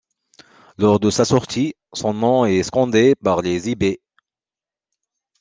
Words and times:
Lors 0.79 0.99
de 0.99 1.11
sa 1.11 1.25
sortie, 1.25 1.75
son 1.93 2.15
nom 2.15 2.45
est 2.47 2.63
scandé 2.63 3.13
par 3.21 3.43
les 3.43 3.69
Hibees. 3.69 3.99